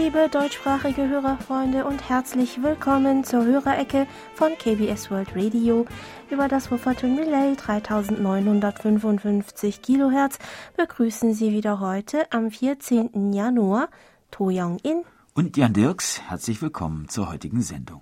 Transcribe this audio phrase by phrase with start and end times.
[0.00, 5.84] Liebe deutschsprachige Hörerfreunde und herzlich willkommen zur Hörerecke von KBS World Radio.
[6.30, 10.38] Über das Wufferton Relay 3955 Kilohertz
[10.78, 13.34] begrüßen Sie wieder heute am 14.
[13.34, 13.90] Januar
[14.30, 15.02] To Young-in
[15.34, 16.22] und Jan Dirks.
[16.30, 18.00] Herzlich willkommen zur heutigen Sendung.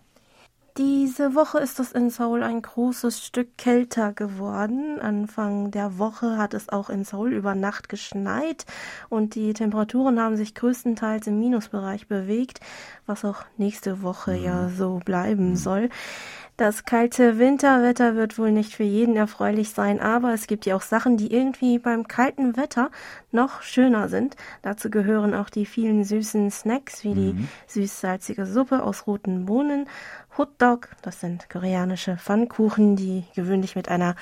[0.78, 5.00] Diese Woche ist es in Seoul ein großes Stück kälter geworden.
[5.00, 8.64] Anfang der Woche hat es auch in Seoul über Nacht geschneit
[9.09, 12.60] und die Temperaturen haben sich größtenteils im Minusbereich bewegt,
[13.06, 14.45] was auch nächste Woche mhm.
[14.45, 15.56] ja so bleiben mhm.
[15.56, 15.88] soll.
[16.59, 20.83] Das kalte Winterwetter wird wohl nicht für jeden erfreulich sein, aber es gibt ja auch
[20.83, 22.91] Sachen, die irgendwie beim kalten Wetter
[23.30, 24.34] noch schöner sind.
[24.62, 27.48] Dazu gehören auch die vielen süßen Snacks wie die mhm.
[27.69, 29.88] süß-salzige Suppe aus roten Bohnen,
[30.39, 34.14] Hotdog, das sind koreanische Pfannkuchen, die gewöhnlich mit einer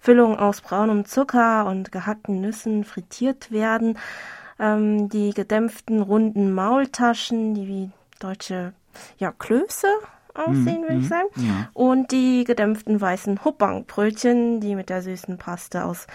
[0.00, 3.98] Füllung aus braunem Zucker und gehackten Nüssen frittiert werden,
[4.60, 8.72] ähm, die gedämpften runden Maultaschen, die wie deutsche
[9.18, 9.88] ja, Klöße
[10.34, 11.08] aussehen, würde ich mhm.
[11.08, 11.28] sagen.
[11.36, 11.68] Ja.
[11.72, 16.06] Und die gedämpften weißen Huppangbrötchen, die mit der süßen Paste aus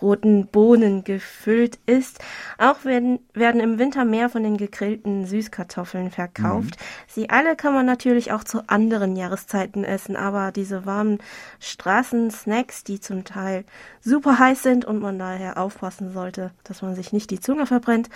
[0.00, 2.20] roten Bohnen gefüllt ist.
[2.58, 6.76] Auch werden, werden im Winter mehr von den gegrillten Süßkartoffeln verkauft.
[6.78, 6.84] Mhm.
[7.08, 11.18] Sie alle kann man natürlich auch zu anderen Jahreszeiten essen, aber diese warmen
[11.60, 13.64] Straßensnacks, die zum Teil
[14.00, 18.08] super heiß sind und man daher aufpassen sollte, dass man sich nicht die Zunge verbrennt,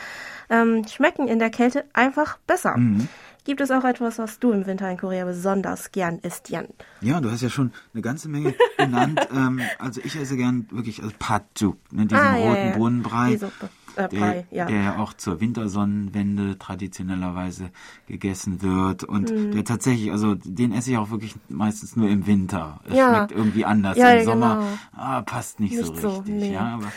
[0.50, 2.76] ähm, schmecken in der Kälte einfach besser.
[2.76, 3.08] Mhm.
[3.44, 6.68] Gibt es auch etwas, was du im Winter in Korea besonders gern isst, Jan?
[7.00, 9.20] Ja, du hast ja schon eine ganze Menge genannt.
[9.34, 13.30] ähm, also ich esse gern wirklich also Patjuk, ne, diesen ah, roten ja, Bohnenbrei.
[13.30, 13.68] Die Suppe.
[13.96, 14.64] Äh, der, ja.
[14.66, 17.70] der ja auch zur Wintersonnenwende traditionellerweise
[18.06, 19.50] gegessen wird und mm.
[19.50, 22.80] der tatsächlich, also den esse ich auch wirklich meistens nur im Winter.
[22.88, 23.14] Es ja.
[23.14, 23.98] schmeckt irgendwie anders.
[23.98, 24.78] Ja, Im Sommer genau.
[24.96, 26.10] ah, passt nicht, nicht so richtig.
[26.10, 26.54] So, nee.
[26.54, 26.92] Ja, aber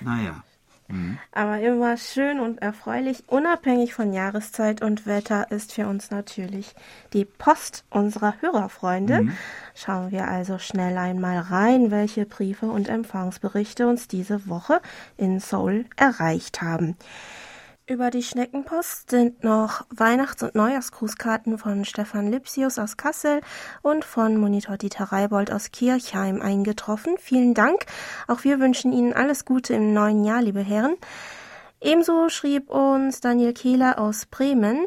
[0.00, 0.42] naja.
[0.88, 1.18] Mhm.
[1.32, 6.74] Aber immer schön und erfreulich, unabhängig von Jahreszeit und Wetter, ist für uns natürlich
[7.12, 9.22] die Post unserer Hörerfreunde.
[9.22, 9.32] Mhm.
[9.74, 14.80] Schauen wir also schnell einmal rein, welche Briefe und Empfangsberichte uns diese Woche
[15.16, 16.96] in Seoul erreicht haben.
[17.88, 23.42] Über die Schneckenpost sind noch Weihnachts- und Neujahrsgrußkarten von Stefan Lipsius aus Kassel
[23.80, 27.14] und von Monitor Dieter Reibold aus Kirchheim eingetroffen.
[27.16, 27.86] Vielen Dank.
[28.26, 30.96] Auch wir wünschen Ihnen alles Gute im neuen Jahr, liebe Herren.
[31.80, 34.86] Ebenso schrieb uns Daniel Kehler aus Bremen.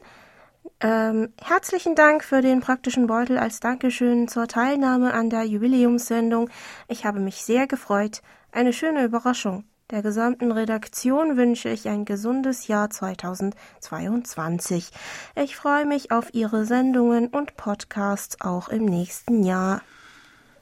[0.82, 6.50] Ähm, herzlichen Dank für den praktischen Beutel als Dankeschön zur Teilnahme an der Jubiläumssendung.
[6.90, 8.22] Ich habe mich sehr gefreut.
[8.52, 9.69] Eine schöne Überraschung.
[9.92, 14.92] Der gesamten Redaktion wünsche ich ein gesundes Jahr 2022.
[15.36, 19.82] Ich freue mich auf Ihre Sendungen und Podcasts auch im nächsten Jahr.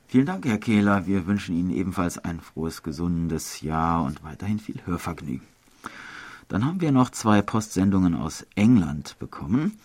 [0.08, 1.08] Vielen Dank, Herr Kehler.
[1.08, 5.46] Wir wünschen Ihnen ebenfalls ein frohes, gesundes Jahr und weiterhin viel Hörvergnügen.
[6.48, 9.78] Dann haben wir noch zwei Postsendungen aus England bekommen.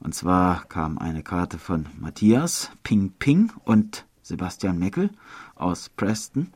[0.00, 5.10] Und zwar kam eine Karte von Matthias Ping Ping und Sebastian Meckel
[5.54, 6.50] aus Preston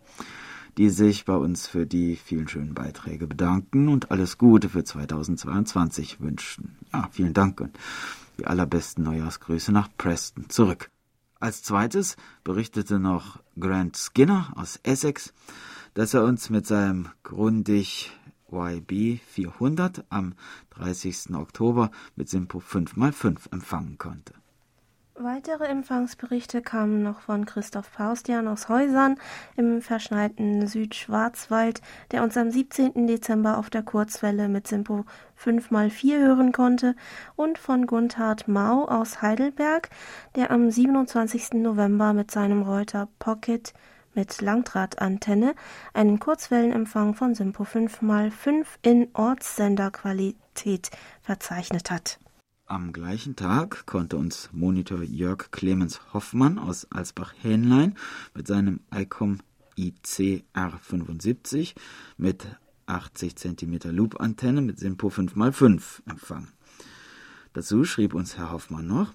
[0.78, 6.20] die sich bei uns für die vielen schönen Beiträge bedanken und alles Gute für 2022
[6.20, 6.76] wünschen.
[6.92, 7.78] Ja, vielen Dank und
[8.38, 10.90] die allerbesten Neujahrsgrüße nach Preston zurück.
[11.38, 15.32] Als zweites berichtete noch Grant Skinner aus Essex,
[15.94, 18.10] dass er uns mit seinem Grundig
[18.50, 20.34] YB 400 am
[20.70, 21.34] 30.
[21.34, 24.39] Oktober mit Simpo 5x5 empfangen konnte.
[25.22, 29.16] Weitere Empfangsberichte kamen noch von Christoph Paustian aus Häusern
[29.54, 33.06] im verschneiten Südschwarzwald, der uns am 17.
[33.06, 35.04] Dezember auf der Kurzwelle mit Simpo
[35.38, 36.96] 5x4 hören konnte,
[37.36, 39.90] und von Gundhard Mau aus Heidelberg,
[40.36, 41.52] der am 27.
[41.52, 43.74] November mit seinem Reuter Pocket
[44.14, 45.54] mit Langdrahtantenne
[45.92, 50.90] einen Kurzwellenempfang von Simpo 5x5 in Ortssenderqualität
[51.20, 52.18] verzeichnet hat.
[52.70, 57.96] Am gleichen Tag konnte uns Monitor Jörg Clemens Hoffmann aus Alsbach-Hähnlein
[58.32, 59.40] mit seinem ICOM
[59.74, 61.74] IC R75
[62.16, 62.46] mit
[62.86, 66.52] 80 cm Loop-Antenne mit Simpo 5x5 empfangen.
[67.54, 69.14] Dazu schrieb uns Herr Hoffmann noch,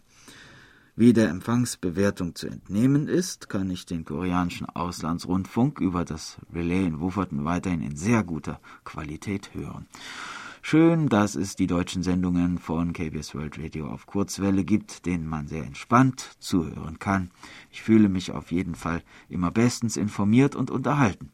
[0.98, 7.00] wie der Empfangsbewertung zu entnehmen ist, kann ich den koreanischen Auslandsrundfunk über das Relais in
[7.00, 9.88] Wufferton weiterhin in sehr guter Qualität hören.
[10.67, 15.47] Schön, dass es die deutschen Sendungen von KBS World Radio auf Kurzwelle gibt, denen man
[15.47, 17.29] sehr entspannt zuhören kann.
[17.71, 21.29] Ich fühle mich auf jeden Fall immer bestens informiert und unterhalten.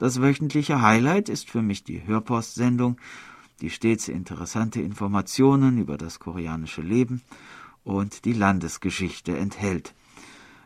[0.00, 2.96] Das wöchentliche Highlight ist für mich die Hörpostsendung,
[3.60, 7.22] die stets interessante Informationen über das koreanische Leben
[7.84, 9.94] und die Landesgeschichte enthält.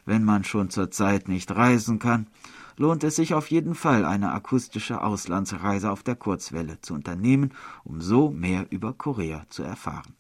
[0.07, 2.29] Wenn man schon zurzeit nicht reisen kann,
[2.77, 7.53] lohnt es sich auf jeden Fall, eine akustische Auslandsreise auf der Kurzwelle zu unternehmen,
[7.85, 10.15] um so mehr über Korea zu erfahren.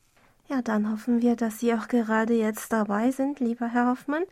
[0.48, 4.24] Ja, dann hoffen wir, dass Sie auch gerade jetzt dabei sind, lieber Herr Hoffmann.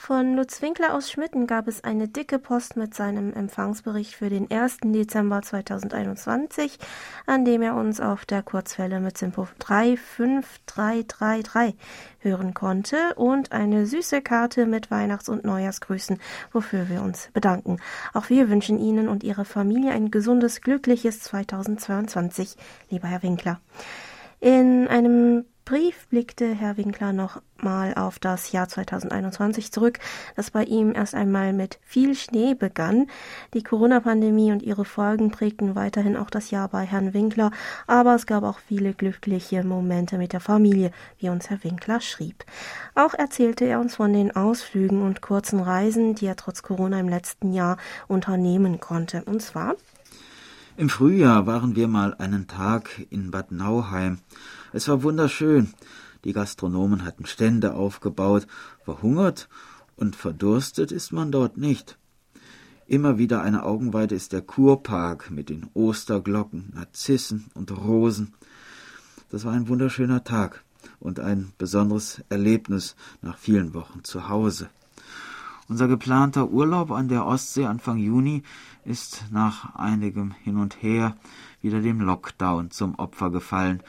[0.00, 4.48] Von Lutz Winkler aus Schmitten gab es eine dicke Post mit seinem Empfangsbericht für den
[4.48, 4.76] 1.
[4.84, 6.78] Dezember 2021,
[7.26, 11.74] an dem er uns auf der Kurzwelle mit Simpo 35333
[12.20, 16.20] hören konnte und eine süße Karte mit Weihnachts- und Neujahrsgrüßen,
[16.52, 17.78] wofür wir uns bedanken.
[18.14, 22.54] Auch wir wünschen Ihnen und Ihrer Familie ein gesundes, glückliches 2022,
[22.88, 23.60] lieber Herr Winkler.
[24.40, 29.98] In einem Brief blickte Herr Winkler noch mal auf das Jahr 2021 zurück,
[30.34, 33.06] das bei ihm erst einmal mit viel Schnee begann.
[33.52, 37.50] Die Corona-Pandemie und ihre Folgen prägten weiterhin auch das Jahr bei Herrn Winkler,
[37.86, 42.46] aber es gab auch viele glückliche Momente mit der Familie, wie uns Herr Winkler schrieb.
[42.94, 47.10] Auch erzählte er uns von den Ausflügen und kurzen Reisen, die er trotz Corona im
[47.10, 47.76] letzten Jahr
[48.06, 49.22] unternehmen konnte.
[49.24, 49.74] Und zwar
[50.78, 54.18] im Frühjahr waren wir mal einen Tag in Bad Nauheim.
[54.72, 55.72] Es war wunderschön.
[56.24, 58.46] Die Gastronomen hatten Stände aufgebaut.
[58.84, 59.48] Verhungert
[59.96, 61.98] und verdurstet ist man dort nicht.
[62.86, 68.32] Immer wieder eine Augenweide ist der Kurpark mit den Osterglocken, Narzissen und Rosen.
[69.30, 70.64] Das war ein wunderschöner Tag
[70.98, 74.70] und ein besonderes Erlebnis nach vielen Wochen zu Hause.
[75.68, 78.42] Unser geplanter Urlaub an der Ostsee Anfang Juni
[78.86, 81.14] ist nach einigem Hin und Her
[81.60, 83.82] wieder dem Lockdown zum Opfer gefallen.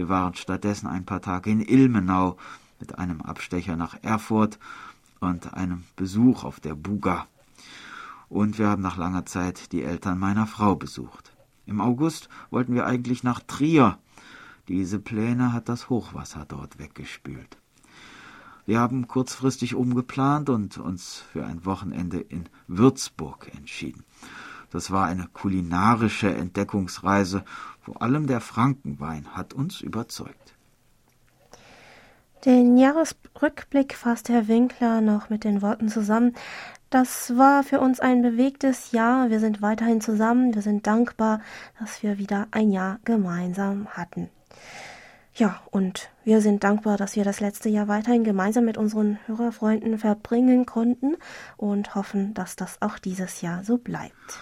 [0.00, 2.38] Wir waren stattdessen ein paar Tage in Ilmenau
[2.78, 4.58] mit einem Abstecher nach Erfurt
[5.20, 7.26] und einem Besuch auf der Buga.
[8.30, 11.36] Und wir haben nach langer Zeit die Eltern meiner Frau besucht.
[11.66, 13.98] Im August wollten wir eigentlich nach Trier.
[14.68, 17.58] Diese Pläne hat das Hochwasser dort weggespült.
[18.64, 24.04] Wir haben kurzfristig umgeplant und uns für ein Wochenende in Würzburg entschieden.
[24.70, 27.44] Das war eine kulinarische Entdeckungsreise.
[27.80, 30.54] Vor allem der Frankenwein hat uns überzeugt.
[32.44, 36.34] Den Jahresrückblick fasst Herr Winkler noch mit den Worten zusammen.
[36.88, 39.28] Das war für uns ein bewegtes Jahr.
[39.28, 40.54] Wir sind weiterhin zusammen.
[40.54, 41.40] Wir sind dankbar,
[41.78, 44.30] dass wir wieder ein Jahr gemeinsam hatten.
[45.34, 49.98] Ja, und wir sind dankbar, dass wir das letzte Jahr weiterhin gemeinsam mit unseren Hörerfreunden
[49.98, 51.16] verbringen konnten
[51.56, 54.40] und hoffen, dass das auch dieses Jahr so bleibt.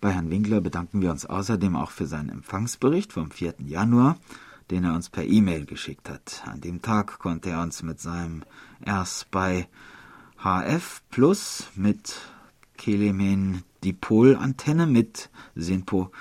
[0.00, 3.54] Bei Herrn Winkler bedanken wir uns außerdem auch für seinen Empfangsbericht vom 4.
[3.58, 4.16] Januar,
[4.70, 6.44] den er uns per E-Mail geschickt hat.
[6.46, 8.44] An dem Tag konnte er uns mit seinem
[8.84, 9.66] erst bei
[10.36, 12.14] HF Plus mit
[12.76, 16.12] Kelemen Dipol Antenne mit Sinpo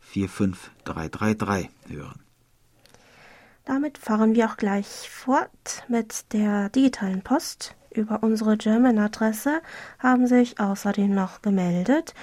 [0.00, 2.20] 45333 hören.
[3.64, 7.74] Damit fahren wir auch gleich fort mit der digitalen Post.
[7.94, 9.60] Über unsere German-Adresse
[9.98, 12.14] haben sich außerdem noch gemeldet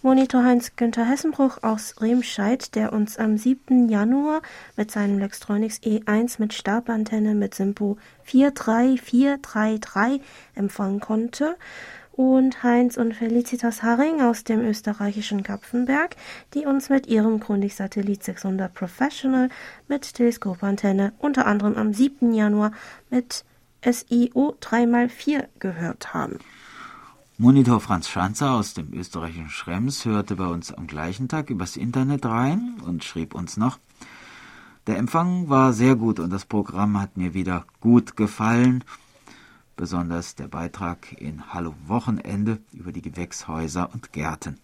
[0.00, 3.88] Monitor Heinz-Günther Hessenbruch aus Remscheid, der uns am 7.
[3.88, 4.42] Januar
[4.76, 10.22] mit seinem Lextronics E1 mit Stabantenne mit Simpo 43433
[10.54, 11.56] empfangen konnte
[12.12, 16.14] und Heinz und Felicitas Haring aus dem österreichischen Kapfenberg,
[16.54, 19.48] die uns mit ihrem Grundig-Satellit 600 Professional
[19.88, 22.32] mit Teleskopantenne unter anderem am 7.
[22.34, 22.70] Januar
[23.10, 23.44] mit
[23.82, 26.38] SIO 3x4 gehört haben.
[27.36, 32.26] Monitor Franz Schanzer aus dem österreichischen Schrems hörte bei uns am gleichen Tag übers Internet
[32.26, 33.78] rein und schrieb uns noch,
[34.88, 38.82] der Empfang war sehr gut und das Programm hat mir wieder gut gefallen
[39.78, 44.58] besonders der Beitrag in Hallo Wochenende über die Gewächshäuser und Gärten.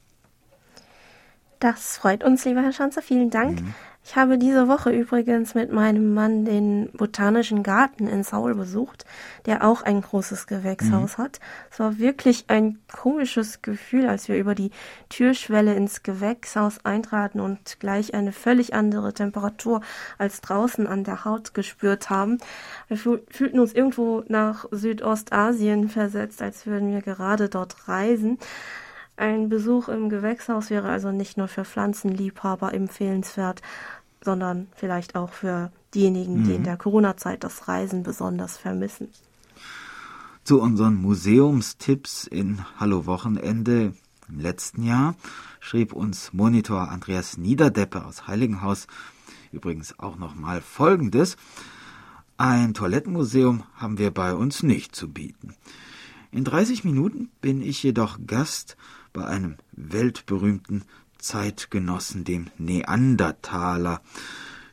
[1.61, 3.00] Das freut uns, lieber Herr Schanzer.
[3.00, 3.62] Vielen Dank.
[3.62, 3.75] Mhm.
[4.06, 9.06] Ich habe diese Woche übrigens mit meinem Mann den Botanischen Garten in Saul besucht,
[9.46, 11.23] der auch ein großes Gewächshaus mhm.
[11.23, 11.40] hat.
[11.70, 14.73] Es war wirklich ein komisches Gefühl, als wir über die
[15.08, 19.80] Türschwelle ins Gewächshaus eintraten und gleich eine völlig andere Temperatur
[20.18, 22.38] als draußen an der Haut gespürt haben.
[22.88, 28.38] Wir fühlten uns irgendwo nach Südostasien versetzt, als würden wir gerade dort reisen.
[29.16, 33.62] Ein Besuch im Gewächshaus wäre also nicht nur für Pflanzenliebhaber empfehlenswert,
[34.23, 36.44] sondern vielleicht auch für diejenigen, mhm.
[36.44, 36.64] die in mhm.
[36.64, 39.09] der Corona-Zeit das Reisen besonders vermissen.
[40.42, 43.94] Zu unseren Museumstipps in Hallo Wochenende
[44.28, 45.14] im letzten Jahr
[45.61, 48.87] schrieb uns Monitor Andreas Niederdeppe aus Heiligenhaus
[49.52, 51.37] übrigens auch nochmal Folgendes.
[52.37, 55.54] Ein Toilettenmuseum haben wir bei uns nicht zu bieten.
[56.33, 58.76] In 30 Minuten bin ich jedoch Gast
[59.14, 60.85] bei einem weltberühmten
[61.18, 64.02] Zeitgenossen, dem Neandertaler.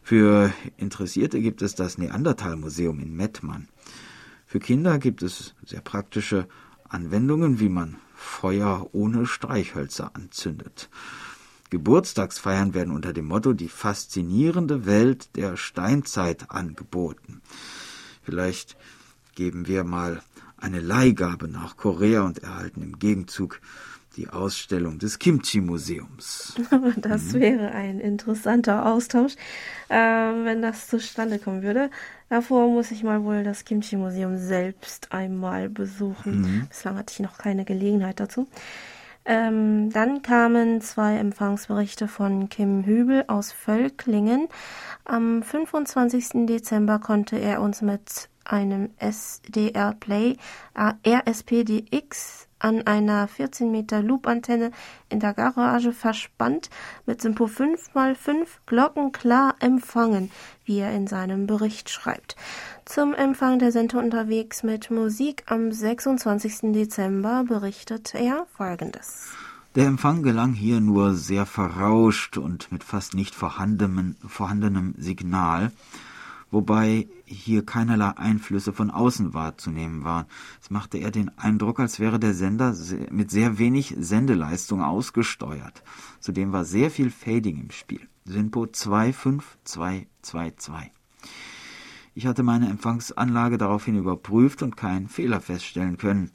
[0.04, 3.70] Für Interessierte gibt es das Neandertal-Museum in Mettmann.
[4.46, 6.50] Für Kinder gibt es sehr praktische
[6.90, 10.90] Anwendungen, wie man Feuer ohne Streichhölzer anzündet.
[11.70, 17.42] Geburtstagsfeiern werden unter dem Motto Die faszinierende Welt der Steinzeit angeboten.
[18.24, 18.76] Vielleicht
[19.36, 20.22] geben wir mal
[20.58, 23.62] eine Leihgabe nach Korea und erhalten im Gegenzug
[24.18, 26.56] die Ausstellung des Kimchi-Museums.
[26.98, 27.40] Das mhm.
[27.40, 29.34] wäre ein interessanter Austausch,
[29.90, 31.90] äh, wenn das zustande kommen würde.
[32.30, 36.42] Davor muss ich mal wohl das Kimchi-Museum selbst einmal besuchen.
[36.42, 36.68] Mhm.
[36.68, 38.48] Bislang hatte ich noch keine Gelegenheit dazu.
[39.24, 44.48] Ähm, dann kamen zwei Empfangsberichte von Kim Hübel aus Völklingen.
[45.06, 46.48] Am 25.
[46.48, 50.38] Dezember konnte er uns mit einem SDR Play
[50.76, 54.72] RSPDX an einer 14 Meter Loop-Antenne
[55.10, 56.70] in der Garage verspannt
[57.06, 60.32] mit Simpo 5x5 Glocken klar empfangen,
[60.66, 62.36] wie er in seinem Bericht schreibt.
[62.86, 66.74] Zum Empfang der Sender unterwegs mit Musik am 26.
[66.74, 69.30] Dezember berichtet er folgendes.
[69.76, 75.72] Der Empfang gelang hier nur sehr verrauscht und mit fast nicht vorhandenem, vorhandenem Signal
[76.52, 80.28] wobei hier keinerlei Einflüsse von außen wahrzunehmen waren.
[80.62, 82.76] Es machte eher den Eindruck, als wäre der Sender
[83.10, 85.82] mit sehr wenig Sendeleistung ausgesteuert.
[86.20, 88.02] Zudem war sehr viel Fading im Spiel.
[88.26, 90.92] Sinpo 25222.
[92.14, 96.32] Ich hatte meine Empfangsanlage daraufhin überprüft und keinen Fehler feststellen können.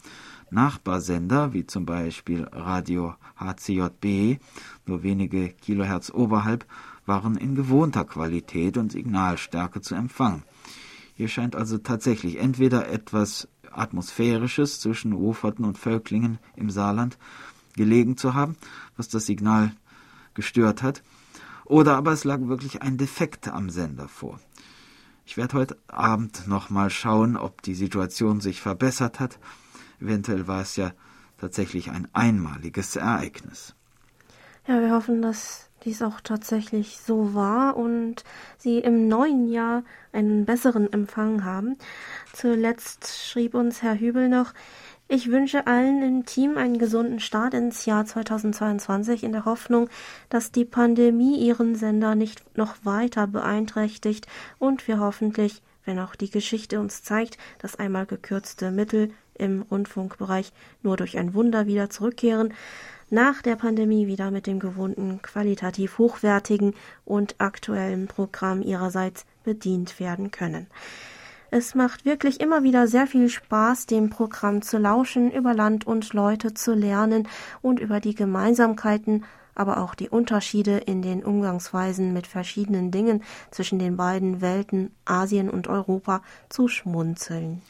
[0.51, 4.41] Nachbarsender, wie zum Beispiel Radio HCJB,
[4.87, 6.65] nur wenige Kilohertz oberhalb,
[7.07, 10.43] waren in gewohnter Qualität und Signalstärke zu empfangen.
[11.15, 17.19] Hier scheint also tatsächlich entweder etwas Atmosphärisches zwischen Woferten und Völklingen im Saarland
[17.75, 18.57] gelegen zu haben,
[18.97, 19.73] was das Signal
[20.35, 21.03] gestört hat,
[21.65, 24.41] oder aber es lag wirklich ein Defekt am Sender vor.
[25.25, 29.39] Ich werde heute Abend nochmal schauen, ob die Situation sich verbessert hat.
[30.01, 30.93] Eventuell war es ja
[31.39, 33.75] tatsächlich ein einmaliges Ereignis.
[34.67, 38.25] Ja, wir hoffen, dass dies auch tatsächlich so war und
[38.59, 41.77] sie im neuen Jahr einen besseren Empfang haben.
[42.33, 44.53] Zuletzt schrieb uns Herr Hübel noch,
[45.09, 49.89] ich wünsche allen im Team einen gesunden Start ins Jahr 2022 in der Hoffnung,
[50.29, 54.27] dass die Pandemie ihren Sender nicht noch weiter beeinträchtigt
[54.59, 60.53] und wir hoffentlich, wenn auch die Geschichte uns zeigt, dass einmal gekürzte Mittel im Rundfunkbereich
[60.83, 62.53] nur durch ein Wunder wieder zurückkehren,
[63.11, 70.31] nach der Pandemie wieder mit dem gewohnten qualitativ hochwertigen und aktuellen Programm ihrerseits bedient werden
[70.31, 70.67] können.
[71.51, 76.13] Es macht wirklich immer wieder sehr viel Spaß, dem Programm zu lauschen, über Land und
[76.13, 77.29] Leute zu lernen
[77.63, 83.79] und über die Gemeinsamkeiten, aber auch die Unterschiede in den Umgangsweisen mit verschiedenen Dingen zwischen
[83.79, 87.63] den beiden Welten Asien und Europa zu schmunzeln.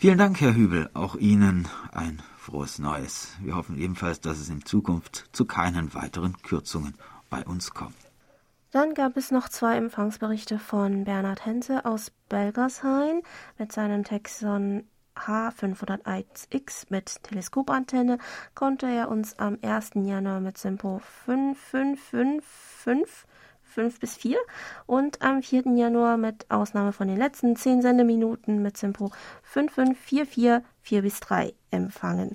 [0.00, 0.88] Vielen Dank, Herr Hübel.
[0.94, 3.32] Auch Ihnen ein frohes Neues.
[3.42, 6.94] Wir hoffen ebenfalls, dass es in Zukunft zu keinen weiteren Kürzungen
[7.30, 7.96] bei uns kommt.
[8.70, 13.22] Dann gab es noch zwei Empfangsberichte von Bernhard Henze aus Belgershain
[13.58, 14.84] mit seinem Texon
[15.16, 18.18] H501X mit Teleskopantenne
[18.54, 19.94] konnte er uns am 1.
[19.94, 23.26] Januar mit Simpo 5555
[23.78, 24.36] 5 bis 4
[24.86, 25.76] und am 4.
[25.76, 29.12] Januar mit Ausnahme von den letzten 10 Sendeminuten mit Simpo
[29.44, 32.34] 5544 4 bis 3 empfangen.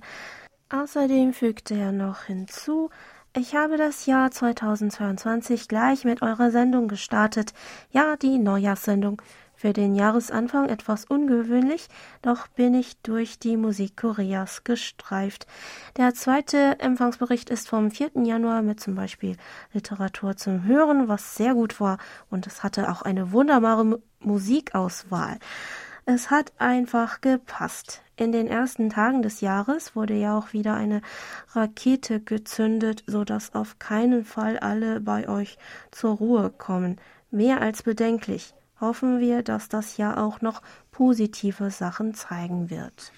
[0.70, 2.92] Außerdem fügte er noch hinzu,
[3.36, 7.54] ich habe das Jahr 2022 gleich mit eurer Sendung gestartet,
[7.92, 9.22] ja, die Neujahrssendung.
[9.64, 11.88] Für den Jahresanfang etwas ungewöhnlich,
[12.22, 15.48] doch bin ich durch die Musik Koreas gestreift.
[15.96, 18.12] Der zweite Empfangsbericht ist vom 4.
[18.26, 19.38] Januar mit zum Beispiel
[19.72, 21.98] Literatur zum Hören, was sehr gut war
[22.30, 25.40] und es hatte auch eine wunderbare Musikauswahl.
[26.04, 28.02] Es hat einfach gepasst.
[28.18, 31.02] In den ersten Tagen des Jahres wurde ja auch wieder eine
[31.54, 35.58] Rakete gezündet, so dass auf keinen Fall alle bei euch
[35.90, 36.98] zur Ruhe kommen.
[37.32, 40.62] Mehr als bedenklich hoffen wir, dass das Jahr auch noch
[40.92, 43.14] positive Sachen zeigen wird.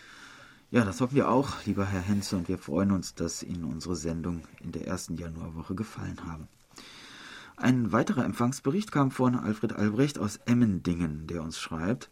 [0.69, 3.95] Ja, das hoffen wir auch, lieber Herr Henze, und wir freuen uns, dass Ihnen unsere
[3.95, 6.47] Sendung in der ersten Januarwoche gefallen haben.
[7.57, 12.09] Ein weiterer Empfangsbericht kam von Alfred Albrecht aus Emmendingen, der uns schreibt,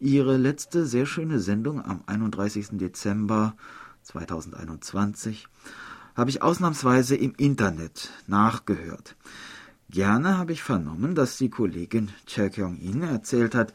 [0.00, 2.70] Ihre letzte sehr schöne Sendung am 31.
[2.72, 3.54] Dezember
[4.02, 5.46] 2021
[6.14, 9.16] habe ich ausnahmsweise im Internet nachgehört.
[9.92, 13.74] Gerne habe ich vernommen, dass die Kollegin Cha Kyung-in erzählt hat,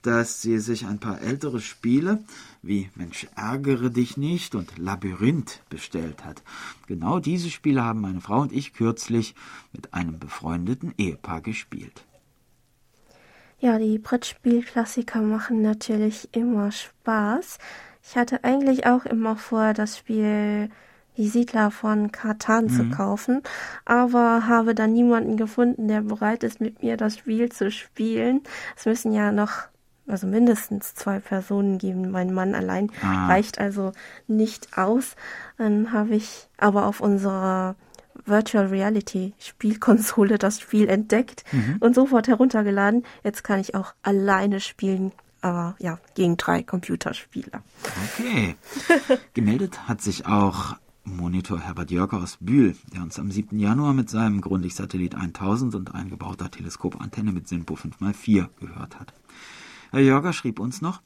[0.00, 2.24] dass sie sich ein paar ältere Spiele
[2.62, 6.42] wie Mensch ärgere dich nicht und Labyrinth bestellt hat.
[6.86, 9.34] Genau diese Spiele haben meine Frau und ich kürzlich
[9.74, 12.06] mit einem befreundeten Ehepaar gespielt.
[13.58, 17.58] Ja, die Brettspielklassiker machen natürlich immer Spaß.
[18.02, 20.70] Ich hatte eigentlich auch immer vor, das Spiel
[21.16, 22.70] Die Siedler von Katan mhm.
[22.70, 23.42] zu kaufen,
[23.84, 28.42] aber habe dann niemanden gefunden, der bereit ist, mit mir das Spiel zu spielen.
[28.76, 29.68] Es müssen ja noch
[30.06, 32.10] also mindestens zwei Personen geben.
[32.10, 33.26] Mein Mann allein ah.
[33.26, 33.92] reicht also
[34.26, 35.16] nicht aus.
[35.58, 37.74] Dann habe ich aber auf unserer
[38.24, 41.76] Virtual Reality Spielkonsole das Spiel entdeckt mhm.
[41.80, 43.04] und sofort heruntergeladen.
[43.24, 47.62] Jetzt kann ich auch alleine spielen, aber ja, gegen drei Computerspieler.
[48.18, 48.56] Okay.
[49.34, 53.58] Gemeldet hat sich auch Monitor Herbert Jörger aus Bühl, der uns am 7.
[53.60, 59.14] Januar mit seinem Grundig-Satellit 1000 und eingebauter Teleskopantenne mit SINPO 5x4 gehört hat.
[59.92, 61.00] Herr Jörger schrieb uns noch,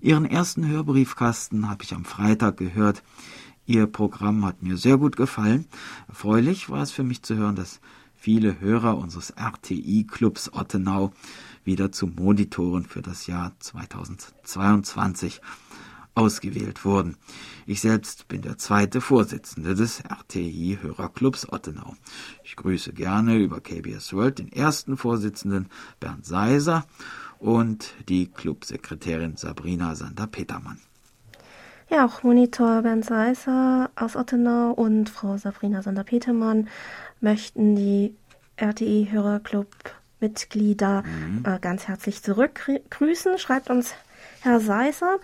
[0.00, 3.04] Ihren ersten Hörbriefkasten habe ich am Freitag gehört.
[3.66, 5.66] Ihr Programm hat mir sehr gut gefallen.
[6.08, 7.80] Erfreulich war es für mich zu hören, dass
[8.16, 11.12] viele Hörer unseres RTI-Clubs Ottenau
[11.64, 15.40] wieder zu Monitoren für das Jahr 2022
[16.20, 17.16] ausgewählt wurden.
[17.66, 21.94] Ich selbst bin der zweite Vorsitzende des RTI-Hörerclubs Ottenau.
[22.44, 26.84] Ich grüße gerne über KBS World den ersten Vorsitzenden Bernd Seiser
[27.38, 30.78] und die Clubsekretärin Sabrina Sander-Petermann.
[31.88, 36.68] Ja, auch Monitor Bernd Seiser aus Ottenau und Frau Sabrina Sander-Petermann
[37.20, 38.14] möchten die
[38.58, 41.44] RTI-Hörerclub-Mitglieder mhm.
[41.46, 43.94] äh, ganz herzlich zurückgrüßen, schreibt uns
[44.42, 45.18] Herr Seiser.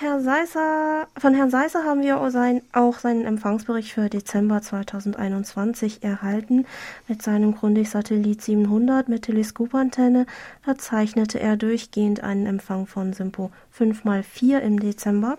[0.00, 6.66] Herr Seisser, von Herrn Seisser haben wir auch seinen Empfangsbericht für Dezember 2021 erhalten.
[7.08, 10.26] Mit seinem Grundig-Satellit 700 mit Teleskopantenne
[10.62, 15.36] verzeichnete er durchgehend einen Empfang von Simpo 5x4 im Dezember.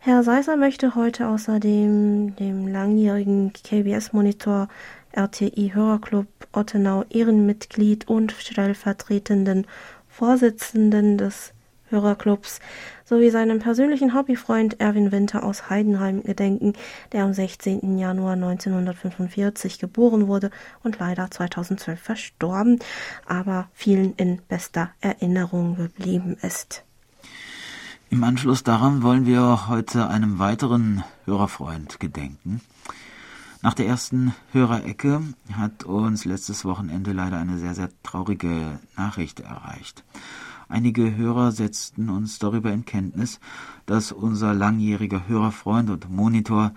[0.00, 4.66] Herr Seisser möchte heute außerdem dem langjährigen KBS-Monitor
[5.12, 9.68] RTI Hörerclub Ottenau Ehrenmitglied und stellvertretenden
[10.08, 11.52] Vorsitzenden des
[11.90, 12.60] Hörerclubs
[13.04, 16.72] sowie seinem persönlichen Hobbyfreund Erwin Winter aus Heidenheim gedenken,
[17.12, 17.98] der am 16.
[17.98, 20.50] Januar 1945 geboren wurde
[20.82, 22.78] und leider 2012 verstorben,
[23.26, 26.84] aber vielen in bester Erinnerung geblieben ist.
[28.10, 32.60] Im Anschluss daran wollen wir heute einem weiteren Hörerfreund gedenken.
[33.62, 40.02] Nach der ersten Hörerecke hat uns letztes Wochenende leider eine sehr, sehr traurige Nachricht erreicht.
[40.70, 43.40] Einige Hörer setzten uns darüber in Kenntnis,
[43.86, 46.72] dass unser langjähriger Hörerfreund und Monitor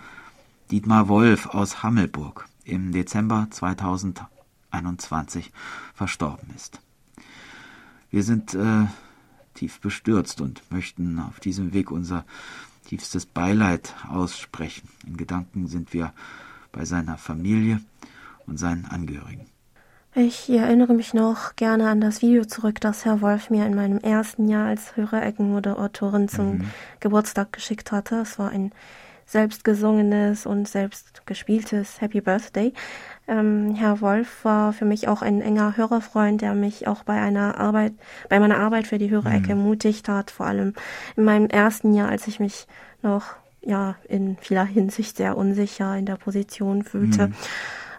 [0.72, 5.52] Dietmar Wolf aus Hammelburg im Dezember 2021
[5.94, 6.80] verstorben ist.
[8.10, 8.86] Wir sind äh,
[9.54, 12.24] tief bestürzt und möchten auf diesem Weg unser
[12.86, 14.88] tiefstes Beileid aussprechen.
[15.06, 16.12] In Gedanken sind wir
[16.72, 17.80] bei seiner Familie
[18.44, 19.46] und seinen Angehörigen.
[20.16, 23.98] Ich erinnere mich noch gerne an das Video zurück, das Herr Wolf mir in meinem
[23.98, 26.70] ersten Jahr als Hörereckenmoderatorin zum mhm.
[27.00, 28.20] Geburtstag geschickt hatte.
[28.20, 28.70] Es war ein
[29.26, 32.72] selbstgesungenes und selbst gespieltes Happy Birthday.
[33.26, 37.58] Ähm, Herr Wolf war für mich auch ein enger Hörerfreund, der mich auch bei einer
[37.58, 37.94] Arbeit,
[38.28, 39.62] bei meiner Arbeit für die Hörerecke mhm.
[39.62, 40.74] ermutigt hat, vor allem
[41.16, 42.68] in meinem ersten Jahr, als ich mich
[43.02, 47.28] noch ja in vieler Hinsicht sehr unsicher in der Position fühlte.
[47.28, 47.34] Mhm.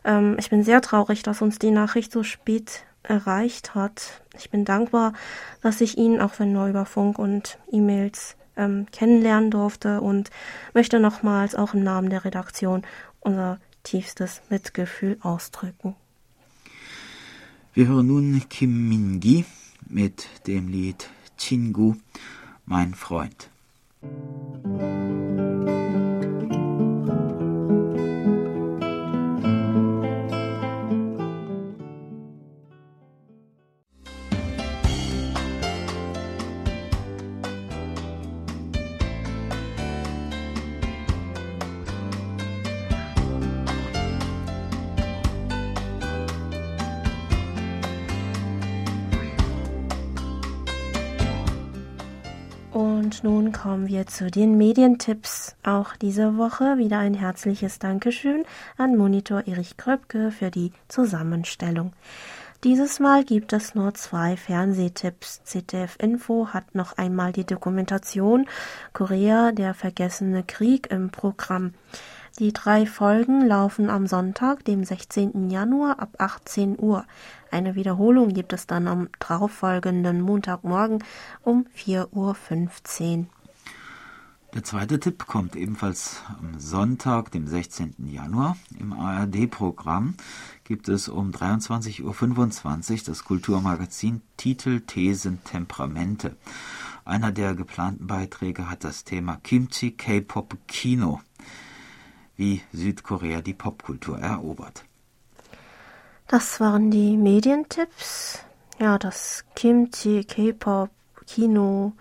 [0.05, 4.21] Ähm, ich bin sehr traurig, dass uns die Nachricht so spät erreicht hat.
[4.37, 5.13] Ich bin dankbar,
[5.61, 10.29] dass ich ihn auch wenn nur über Funk und E-Mails ähm, kennenlernen durfte und
[10.73, 12.83] möchte nochmals auch im Namen der Redaktion
[13.19, 15.95] unser tiefstes Mitgefühl ausdrücken.
[17.73, 19.45] Wir hören nun Kim Min-gi
[19.87, 21.95] mit dem Lied Chingu,
[22.65, 23.49] mein Freund.
[53.05, 55.55] Und nun kommen wir zu den Medientipps.
[55.61, 58.45] Auch diese Woche wieder ein herzliches Dankeschön
[58.79, 61.93] an Monitor Erich Kröpke für die Zusammenstellung.
[62.63, 65.43] Dieses Mal gibt es nur zwei Fernsehtipps.
[65.43, 68.47] ZDF Info hat noch einmal die Dokumentation
[68.91, 71.75] Korea, der vergessene Krieg im Programm.
[72.39, 75.51] Die drei Folgen laufen am Sonntag, dem 16.
[75.51, 77.05] Januar ab 18 Uhr.
[77.55, 81.01] Eine Wiederholung gibt es dann am darauffolgenden Montagmorgen
[81.41, 83.25] um 4.15 Uhr.
[84.53, 87.95] Der zweite Tipp kommt ebenfalls am Sonntag, dem 16.
[88.11, 88.57] Januar.
[88.77, 90.15] Im ARD-Programm
[90.65, 92.03] gibt es um 23.25
[92.91, 96.35] Uhr das Kulturmagazin Titel, Thesen, Temperamente.
[97.05, 101.21] Einer der geplanten Beiträge hat das Thema Kimchi K-Pop Kino,
[102.35, 104.83] wie Südkorea die Popkultur erobert.
[106.27, 108.43] Das waren die Medientipps.
[108.79, 110.89] Ja, das Kimchi K-Pop
[111.27, 111.93] Kino,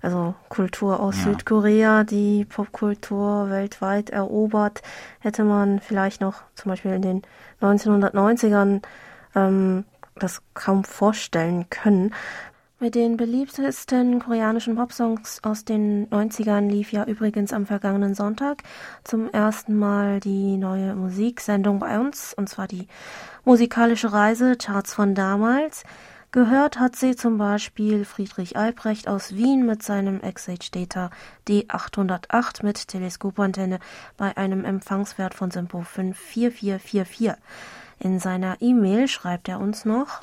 [0.00, 1.24] also Kultur aus ja.
[1.24, 4.82] Südkorea, die Popkultur weltweit erobert,
[5.20, 7.22] hätte man vielleicht noch zum Beispiel in den
[7.60, 8.82] 1990ern
[9.34, 12.14] ähm, das kaum vorstellen können.
[12.78, 18.64] Mit den beliebtesten koreanischen Popsongs aus den 90ern lief ja übrigens am vergangenen Sonntag
[19.02, 22.86] zum ersten Mal die neue Musiksendung bei uns, und zwar die
[23.46, 25.84] musikalische Reise Charts von damals.
[26.32, 31.08] Gehört hat sie zum Beispiel Friedrich Albrecht aus Wien mit seinem XH Data
[31.48, 33.78] D808 mit Teleskopantenne
[34.18, 37.32] bei einem Empfangswert von Simpo 54444.
[38.00, 40.20] In seiner E-Mail schreibt er uns noch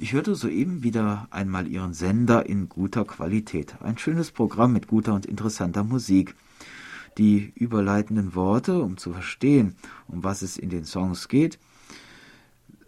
[0.00, 3.74] ich hörte soeben wieder einmal Ihren Sender in guter Qualität.
[3.82, 6.34] Ein schönes Programm mit guter und interessanter Musik.
[7.18, 9.76] Die überleitenden Worte, um zu verstehen,
[10.08, 11.58] um was es in den Songs geht,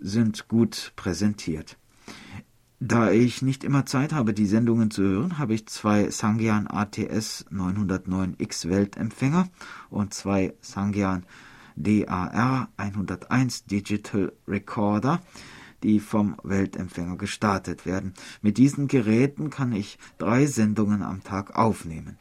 [0.00, 1.76] sind gut präsentiert.
[2.80, 7.44] Da ich nicht immer Zeit habe, die Sendungen zu hören, habe ich zwei Sangyan ATS
[7.52, 9.48] 909X Weltempfänger
[9.90, 11.26] und zwei Sangyan
[11.76, 15.20] DAR 101 Digital Recorder
[15.82, 18.14] die vom Weltempfänger gestartet werden.
[18.40, 22.16] Mit diesen Geräten kann ich drei Sendungen am Tag aufnehmen.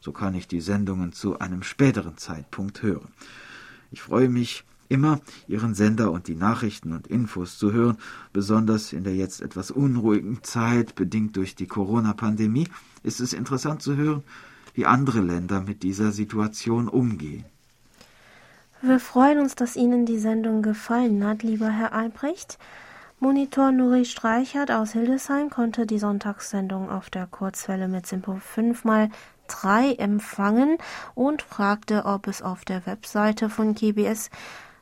[0.00, 3.08] So kann ich die Sendungen zu einem späteren Zeitpunkt hören.
[3.90, 7.96] Ich freue mich immer, Ihren Sender und die Nachrichten und Infos zu hören,
[8.32, 12.68] besonders in der jetzt etwas unruhigen Zeit, bedingt durch die Corona-Pandemie,
[13.02, 14.22] ist es interessant zu hören,
[14.74, 17.44] wie andere Länder mit dieser Situation umgehen.
[18.82, 22.58] Wir freuen uns, dass Ihnen die Sendung gefallen hat, lieber Herr Albrecht.
[23.20, 30.78] Monitor Nuri Streichert aus Hildesheim konnte die Sonntagssendung auf der Kurzwelle mit Simpo 5x3 empfangen
[31.14, 34.30] und fragte, ob es auf der Webseite von KBS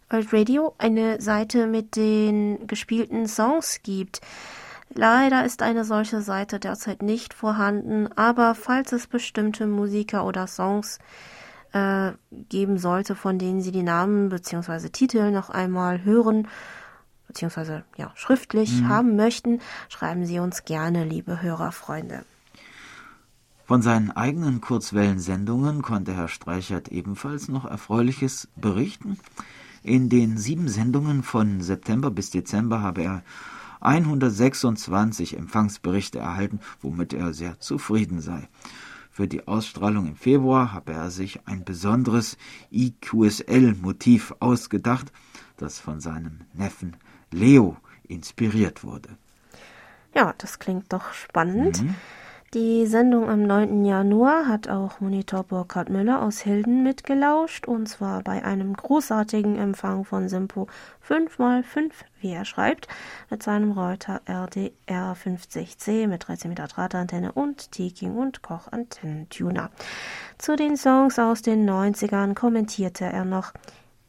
[0.08, 4.22] World Radio eine Seite mit den gespielten Songs gibt.
[4.94, 10.98] Leider ist eine solche Seite derzeit nicht vorhanden, aber falls es bestimmte Musiker oder Songs
[11.72, 12.12] äh,
[12.48, 14.88] geben sollte, von denen Sie die Namen bzw.
[14.88, 16.48] Titel noch einmal hören
[17.32, 18.88] beziehungsweise ja, schriftlich mhm.
[18.88, 22.24] haben möchten, schreiben Sie uns gerne, liebe Hörerfreunde.
[23.64, 29.18] Von seinen eigenen Kurzwellensendungen konnte Herr Streichert ebenfalls noch Erfreuliches berichten.
[29.82, 33.22] In den sieben Sendungen von September bis Dezember habe er
[33.80, 38.48] 126 Empfangsberichte erhalten, womit er sehr zufrieden sei.
[39.10, 42.36] Für die Ausstrahlung im Februar habe er sich ein besonderes
[42.70, 45.12] IQSL-Motiv ausgedacht,
[45.56, 46.96] das von seinem Neffen
[47.32, 49.10] Leo inspiriert wurde.
[50.14, 51.82] Ja, das klingt doch spannend.
[51.82, 51.94] Mhm.
[52.54, 53.82] Die Sendung am 9.
[53.86, 60.04] Januar hat auch Monitor Burkhard Müller aus Hilden mitgelauscht und zwar bei einem großartigen Empfang
[60.04, 60.66] von Simpo
[61.08, 62.88] 5x5, wie er schreibt,
[63.30, 69.70] mit seinem Reuter RDR 50C mit 13 Meter Drahtantenne und Teking und Koch Antennentuner.
[70.36, 73.54] Zu den Songs aus den 90ern kommentierte er noch,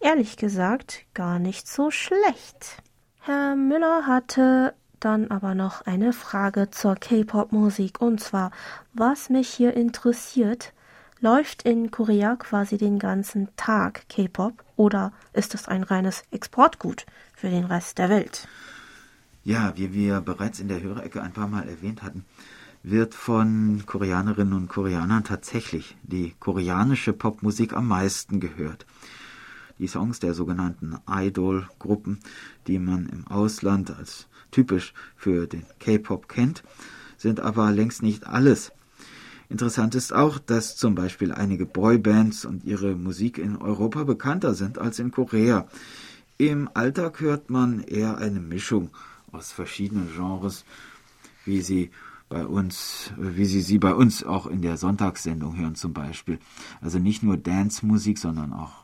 [0.02, 2.84] ehrlich gesagt, gar nicht so schlecht.
[3.26, 8.52] Herr Müller hatte dann aber noch eine Frage zur K-Pop-Musik und zwar,
[8.94, 10.74] was mich hier interessiert,
[11.22, 17.50] läuft in Korea quasi den ganzen Tag K-Pop oder ist es ein reines Exportgut für
[17.50, 18.50] den Rest der Welt?
[19.46, 22.26] Ja, wie wir bereits in der Hörecke ein paar Mal erwähnt hatten,
[22.84, 28.86] wird von Koreanerinnen und Koreanern tatsächlich die koreanische Popmusik am meisten gehört.
[29.84, 32.20] Die Songs der sogenannten Idol-Gruppen,
[32.68, 36.64] die man im Ausland als typisch für den K-Pop kennt,
[37.18, 38.72] sind aber längst nicht alles.
[39.50, 44.78] Interessant ist auch, dass zum Beispiel einige Boybands und ihre Musik in Europa bekannter sind
[44.78, 45.68] als in Korea.
[46.38, 48.90] Im Alltag hört man eher eine Mischung
[49.34, 50.64] aus verschiedenen Genres,
[51.44, 51.92] wie sie
[52.30, 56.40] bei uns, wie Sie sie bei uns auch in der Sonntagssendung hören zum Beispiel.
[56.80, 58.83] Also nicht nur Dance-Musik, sondern auch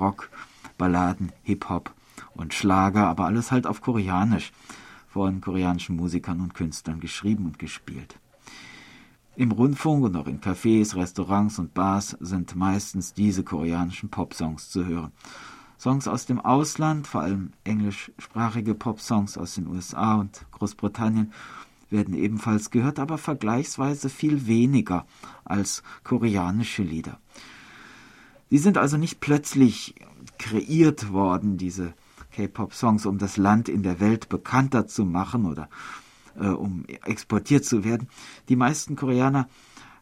[0.00, 0.30] Rock,
[0.78, 1.94] Balladen, Hip-Hop
[2.34, 4.52] und Schlager, aber alles halt auf Koreanisch
[5.08, 8.18] von koreanischen Musikern und Künstlern geschrieben und gespielt.
[9.36, 14.86] Im Rundfunk und auch in Cafés, Restaurants und Bars sind meistens diese koreanischen Popsongs zu
[14.86, 15.12] hören.
[15.78, 21.32] Songs aus dem Ausland, vor allem englischsprachige Popsongs aus den USA und Großbritannien,
[21.88, 25.06] werden ebenfalls gehört, aber vergleichsweise viel weniger
[25.44, 27.18] als koreanische Lieder.
[28.50, 29.94] Sie sind also nicht plötzlich
[30.38, 31.94] kreiert worden, diese
[32.32, 35.68] K-Pop-Songs, um das Land in der Welt bekannter zu machen oder
[36.38, 38.08] äh, um exportiert zu werden.
[38.48, 39.48] Die meisten Koreaner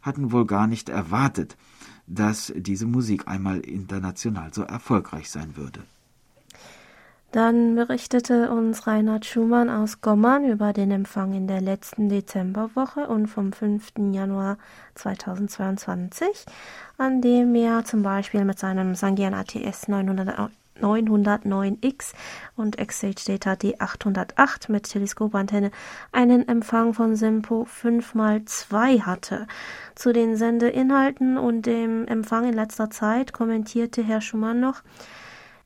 [0.01, 1.57] hatten wohl gar nicht erwartet,
[2.07, 5.83] dass diese Musik einmal international so erfolgreich sein würde.
[7.31, 13.27] Dann berichtete uns Reinhard Schumann aus Gommern über den Empfang in der letzten Dezemberwoche und
[13.27, 13.91] vom 5.
[14.11, 14.57] Januar
[14.95, 16.27] 2022,
[16.97, 20.49] an dem er zum Beispiel mit seinem Sangian ATS 900,
[20.81, 22.13] 909X
[22.55, 25.69] und Exchange Data D808 mit Teleskopantenne
[26.11, 29.45] einen Empfang von Simpo 5x2 hatte.
[29.93, 34.81] Zu den Sendeinhalten und dem Empfang in letzter Zeit kommentierte Herr Schumann noch,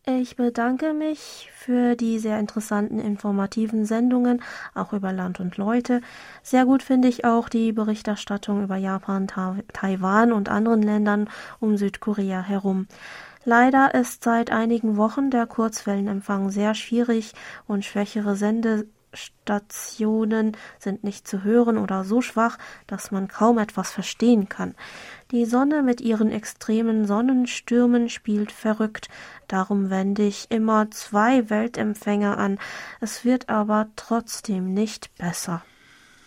[0.06, 4.42] ich bedanke mich für die sehr interessanten informativen Sendungen,
[4.74, 6.02] auch über Land und Leute.
[6.42, 11.78] Sehr gut finde ich auch die Berichterstattung über Japan, Ta Taiwan und anderen Ländern um
[11.78, 12.88] Südkorea herum.
[13.46, 17.34] Leider ist seit einigen Wochen der Kurzwellenempfang sehr schwierig
[17.68, 23.92] und schwächere Sende Stationen sind nicht zu hören oder so schwach, dass man kaum etwas
[23.92, 24.76] verstehen kann.
[25.32, 29.10] Die Sonne mit ihren extremen Sonnenstürmen spielt verrückt,
[29.48, 32.60] darum wende ich immer zwei Weltempfänger an,
[33.00, 35.64] es wird aber trotzdem nicht besser.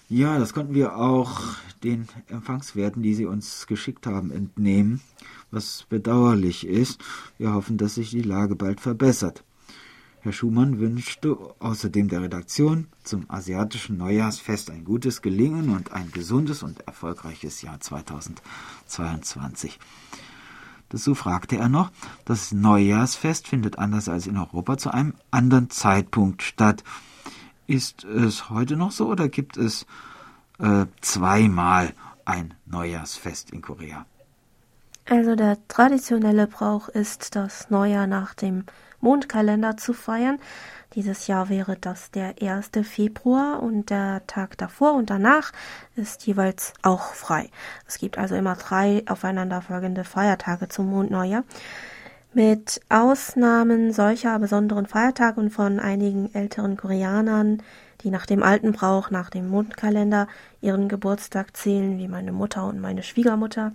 [0.09, 1.40] Ja, das konnten wir auch
[1.83, 5.01] den Empfangswerten, die Sie uns geschickt haben, entnehmen,
[5.51, 7.01] was bedauerlich ist.
[7.38, 9.42] Wir hoffen, dass sich die Lage bald verbessert.
[10.27, 16.65] Herr Schumann wünschte außerdem der Redaktion zum asiatischen Neujahrsfest ein gutes Gelingen und ein gesundes
[16.65, 19.79] und erfolgreiches Jahr 2022.
[20.89, 21.93] Dazu fragte er noch,
[22.25, 26.83] das Neujahrsfest findet anders als in Europa zu einem anderen Zeitpunkt statt.
[27.69, 29.87] Ist es heute noch so oder gibt es
[30.59, 34.07] äh, zweimal ein Neujahrsfest in Korea?
[35.09, 38.65] Also der traditionelle Brauch ist, das Neujahr nach dem
[39.00, 40.38] Mondkalender zu feiern.
[40.94, 42.70] Dieses Jahr wäre das der 1.
[42.82, 45.52] Februar und der Tag davor und danach
[45.94, 47.50] ist jeweils auch frei.
[47.87, 51.44] Es gibt also immer drei aufeinanderfolgende Feiertage zum Mondneujahr.
[52.32, 57.62] Mit Ausnahmen solcher besonderen Feiertage und von einigen älteren Koreanern,
[58.02, 60.28] die nach dem alten Brauch, nach dem Mondkalender
[60.61, 63.72] ihren Geburtstag zählen, wie meine Mutter und meine Schwiegermutter,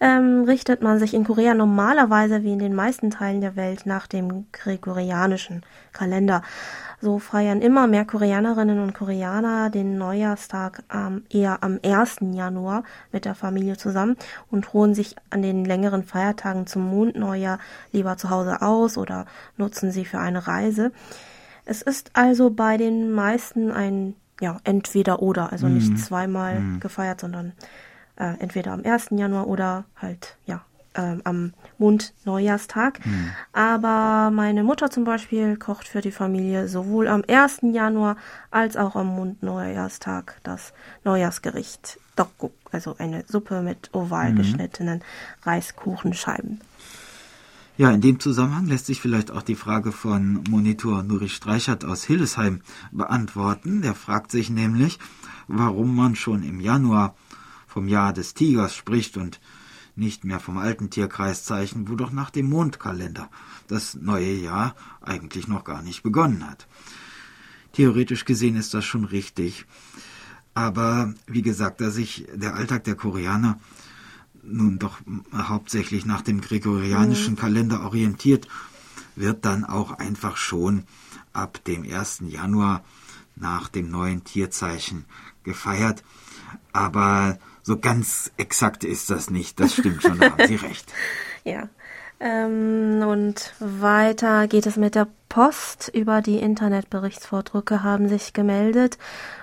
[0.00, 4.06] ähm, richtet man sich in Korea normalerweise wie in den meisten Teilen der Welt nach
[4.06, 6.42] dem gregorianischen Kalender.
[7.00, 12.18] So feiern immer mehr Koreanerinnen und Koreaner den Neujahrstag ähm, eher am 1.
[12.32, 14.16] Januar mit der Familie zusammen
[14.50, 17.58] und ruhen sich an den längeren Feiertagen zum Mondneujahr
[17.92, 20.92] lieber zu Hause aus oder nutzen sie für eine Reise.
[21.66, 25.96] Es ist also bei den meisten ein ja, entweder oder, also nicht mhm.
[25.96, 26.80] zweimal mm.
[26.80, 27.52] gefeiert, sondern
[28.16, 29.08] äh, entweder am 1.
[29.10, 30.64] Januar oder halt, ja,
[30.96, 33.04] ähm, am Mondneujahrstag.
[33.04, 33.30] Mhm.
[33.52, 37.72] Aber meine Mutter zum Beispiel kocht für die Familie sowohl am 1.
[37.72, 38.16] Januar
[38.50, 40.72] als auch am Mondneujahrstag das
[41.04, 44.36] Neujahrsgericht Dokguk, also eine Suppe mit oval mhm.
[44.36, 45.02] geschnittenen
[45.42, 46.60] Reiskuchenscheiben.
[47.78, 52.04] Ja, in dem Zusammenhang lässt sich vielleicht auch die Frage von Monitor Nuri Streichert aus
[52.04, 53.82] Hillesheim beantworten.
[53.82, 54.98] Der fragt sich nämlich,
[55.46, 57.14] warum man schon im Januar
[57.76, 59.38] vom Jahr des Tigers spricht und
[59.96, 63.28] nicht mehr vom alten Tierkreiszeichen, wo doch nach dem Mondkalender
[63.68, 66.66] das neue Jahr eigentlich noch gar nicht begonnen hat.
[67.74, 69.66] Theoretisch gesehen ist das schon richtig.
[70.54, 73.60] Aber wie gesagt, da sich der Alltag der Koreaner
[74.42, 75.00] nun doch
[75.34, 77.38] hauptsächlich nach dem gregorianischen mhm.
[77.38, 78.48] Kalender orientiert,
[79.16, 80.84] wird dann auch einfach schon
[81.34, 82.22] ab dem 1.
[82.28, 82.82] Januar
[83.34, 85.04] nach dem neuen Tierzeichen
[85.42, 86.02] gefeiert.
[86.72, 89.58] Aber so ganz exakt ist das nicht.
[89.58, 90.86] Das stimmt schon, da haben Sie recht.
[91.44, 91.68] Ja.
[92.18, 95.92] Ähm, und weiter geht es mit der Post.
[95.94, 98.98] Über die Internetberichtsvordrucke haben sich gemeldet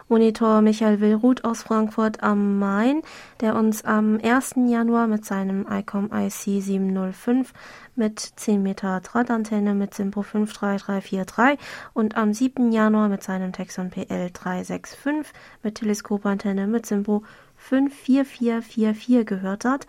[0.10, 3.02] Monitor Michael Willruth aus Frankfurt am Main,
[3.42, 4.56] der uns am 1.
[4.68, 7.54] Januar mit seinem ICOM IC 705
[7.96, 11.60] mit 10 Meter Drahtantenne mit Simpo 53343
[11.94, 12.72] und am 7.
[12.72, 15.32] Januar mit seinem Texon PL 365
[15.62, 17.24] mit Teleskopantenne mit Simpo
[17.70, 19.88] 54444 gehört hat.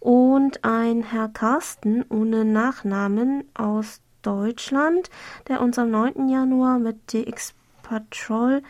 [0.00, 5.10] Und ein Herr Carsten ohne Nachnamen aus Deutschland,
[5.48, 6.28] der uns am 9.
[6.28, 8.62] Januar mit DX Patrol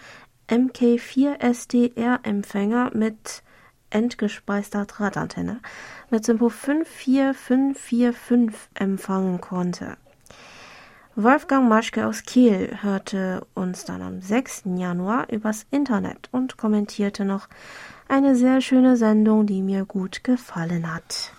[0.49, 3.43] MK4 SDR-Empfänger mit
[3.91, 5.61] entgespeister Drahtantenne
[6.11, 9.97] mit Simpo 54545 empfangen konnte.
[11.15, 14.63] Wolfgang Maschke aus Kiel hörte uns dann am 6.
[14.77, 17.49] Januar übers Internet und kommentierte noch
[18.13, 21.33] eine sehr schöne Sendung, die mir gut gefallen hat.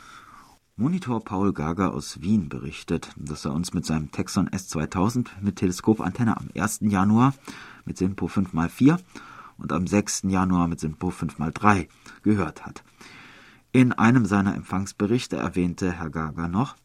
[0.75, 6.35] Monitor Paul Gager aus Wien berichtet, dass er uns mit seinem Texon S2000 mit Teleskopantenne
[6.35, 6.79] am 1.
[6.81, 7.35] Januar
[7.85, 8.97] mit Simpo 5x4
[9.59, 10.23] und am 6.
[10.23, 11.87] Januar mit Sinpo 5x3
[12.23, 12.83] gehört hat.
[13.71, 16.75] In einem seiner Empfangsberichte erwähnte Herr Gaga noch,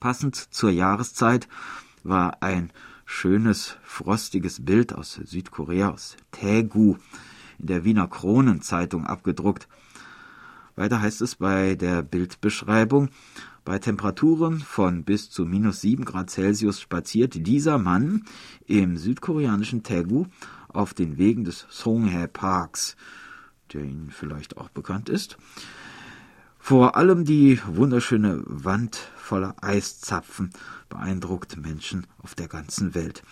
[0.00, 1.48] passend zur Jahreszeit
[2.02, 2.70] war ein
[3.04, 6.96] schönes, frostiges Bild aus Südkorea, aus Taegu,
[7.58, 9.68] in der Wiener Kronenzeitung abgedruckt.
[10.76, 13.10] Weiter heißt es bei der Bildbeschreibung,
[13.64, 18.24] bei Temperaturen von bis zu minus 7 Grad Celsius spaziert dieser Mann
[18.66, 20.26] im südkoreanischen Taegu
[20.68, 22.96] auf den Wegen des Songhae Parks,
[23.72, 25.38] der Ihnen vielleicht auch bekannt ist.
[26.58, 30.50] Vor allem die wunderschöne Wand voller Eiszapfen
[30.88, 33.22] beeindruckt Menschen auf der ganzen Welt.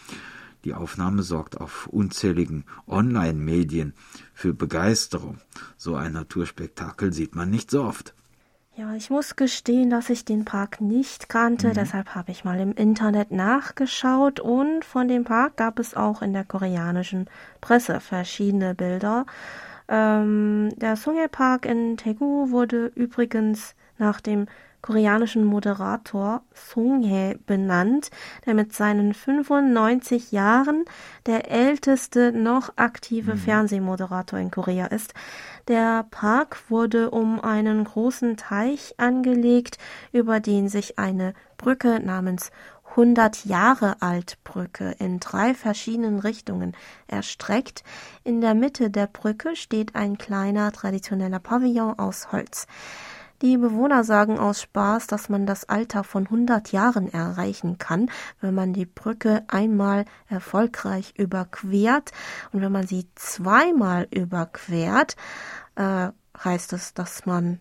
[0.64, 3.94] Die Aufnahme sorgt auf unzähligen Online-Medien
[4.32, 5.38] für Begeisterung.
[5.76, 8.14] So ein Naturspektakel sieht man nicht so oft.
[8.74, 11.74] Ja, ich muss gestehen, dass ich den Park nicht kannte, mhm.
[11.74, 16.32] deshalb habe ich mal im Internet nachgeschaut und von dem Park gab es auch in
[16.32, 17.28] der koreanischen
[17.60, 19.26] Presse verschiedene Bilder.
[19.88, 24.46] Ähm, der Sunghae Park in Daegu wurde übrigens nach dem
[24.82, 28.10] koreanischen Moderator Song Hye benannt,
[28.44, 30.84] der mit seinen 95 Jahren
[31.26, 33.38] der älteste noch aktive mhm.
[33.38, 35.14] Fernsehmoderator in Korea ist.
[35.68, 39.78] Der Park wurde um einen großen Teich angelegt,
[40.12, 42.50] über den sich eine Brücke namens
[42.90, 47.84] 100 Jahre alt Brücke in drei verschiedenen Richtungen erstreckt.
[48.22, 52.66] In der Mitte der Brücke steht ein kleiner traditioneller Pavillon aus Holz.
[53.42, 58.08] Die Bewohner sagen aus Spaß, dass man das Alter von 100 Jahren erreichen kann,
[58.40, 62.12] wenn man die Brücke einmal erfolgreich überquert.
[62.52, 65.16] Und wenn man sie zweimal überquert,
[65.74, 67.58] äh, heißt es, dass man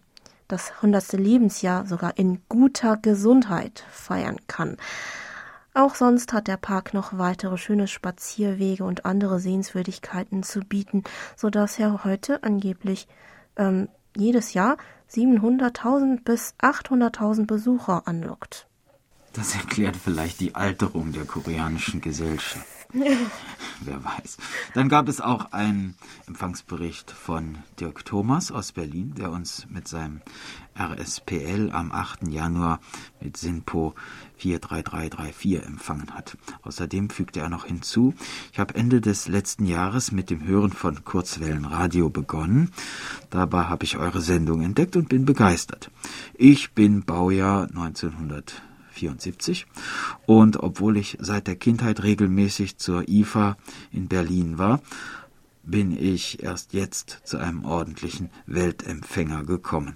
[0.48, 1.13] das 100.
[1.13, 4.78] Lebensjahr sogar in guter Gesundheit feiern kann.
[5.74, 11.04] Auch sonst hat der Park noch weitere schöne Spazierwege und andere Sehenswürdigkeiten zu bieten,
[11.36, 13.08] so dass er heute angeblich
[13.56, 14.78] ähm, jedes Jahr
[15.13, 18.67] 700.000 bis 800.000 Besucher anlockt.
[19.34, 22.81] Das erklärt vielleicht die Alterung der koreanischen Gesellschaft.
[23.84, 24.38] Wer weiß.
[24.73, 25.95] Dann gab es auch einen
[26.27, 30.21] Empfangsbericht von Dirk Thomas aus Berlin, der uns mit seinem
[30.77, 32.27] RSPL am 8.
[32.27, 32.80] Januar
[33.21, 33.93] mit SINPO
[34.38, 36.38] 43334 empfangen hat.
[36.63, 38.13] Außerdem fügte er noch hinzu,
[38.51, 42.71] ich habe Ende des letzten Jahres mit dem Hören von Kurzwellenradio begonnen.
[43.30, 45.91] Dabei habe ich eure Sendung entdeckt und bin begeistert.
[46.34, 48.62] Ich bin Baujahr 1900
[49.02, 49.66] 74.
[50.26, 53.58] Und obwohl ich seit der Kindheit regelmäßig zur IFA
[53.92, 54.82] in Berlin war,
[55.64, 59.96] bin ich erst jetzt zu einem ordentlichen Weltempfänger gekommen.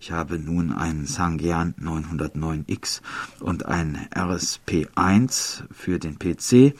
[0.00, 3.00] Ich habe nun einen Sangyan 909X
[3.40, 6.74] und ein RSP1 für den PC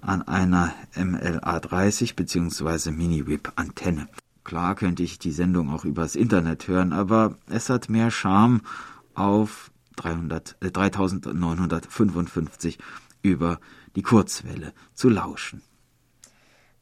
[0.00, 2.90] an einer MLA30 bzw.
[2.90, 4.08] Mini-Whip-Antenne.
[4.42, 8.60] Klar könnte ich die Sendung auch übers Internet hören, aber es hat mehr Charme,
[9.14, 12.78] auf 300, äh, 3955
[13.22, 13.58] über
[13.96, 15.62] die Kurzwelle zu lauschen.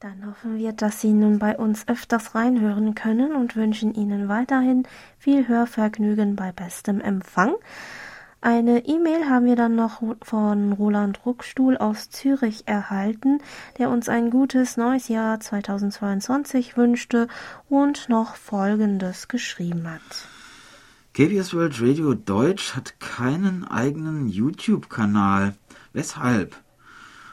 [0.01, 4.83] Dann hoffen wir, dass Sie nun bei uns öfters reinhören können und wünschen Ihnen weiterhin
[5.17, 7.55] viel Hörvergnügen bei bestem Empfang.
[8.41, 13.39] Eine E-Mail haben wir dann noch von Roland Ruckstuhl aus Zürich erhalten,
[13.79, 17.29] der uns ein gutes neues Jahr 2022 wünschte
[17.69, 20.32] und noch Folgendes geschrieben hat.
[21.15, 25.55] KBS World Radio Deutsch hat keinen eigenen YouTube-Kanal.
[25.93, 26.57] Weshalb?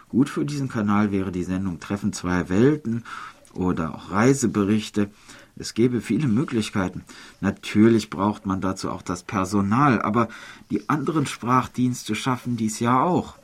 [0.10, 3.06] Gut für diesen Kanal wäre die Sendung Treffen zweier Welten
[3.54, 5.10] oder auch Reiseberichte.
[5.56, 7.06] Es gäbe viele Möglichkeiten.
[7.40, 10.28] Natürlich braucht man dazu auch das Personal, aber
[10.72, 13.38] die anderen Sprachdienste schaffen dies ja auch.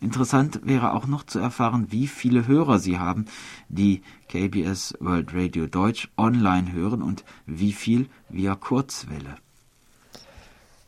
[0.00, 3.26] Interessant wäre auch noch zu erfahren, wie viele Hörer Sie haben,
[3.68, 9.36] die KBS World Radio Deutsch online hören und wie viel via Kurzwelle.